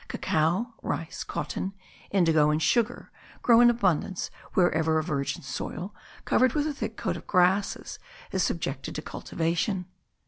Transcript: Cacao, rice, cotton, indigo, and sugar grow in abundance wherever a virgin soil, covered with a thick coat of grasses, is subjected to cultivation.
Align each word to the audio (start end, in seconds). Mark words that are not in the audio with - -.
Cacao, 0.07 0.73
rice, 0.81 1.23
cotton, 1.23 1.75
indigo, 2.09 2.49
and 2.49 2.59
sugar 2.59 3.11
grow 3.43 3.61
in 3.61 3.69
abundance 3.69 4.31
wherever 4.55 4.97
a 4.97 5.03
virgin 5.03 5.43
soil, 5.43 5.93
covered 6.25 6.53
with 6.53 6.65
a 6.65 6.73
thick 6.73 6.97
coat 6.97 7.17
of 7.17 7.27
grasses, 7.27 7.99
is 8.31 8.41
subjected 8.41 8.95
to 8.95 9.03
cultivation. 9.03 9.85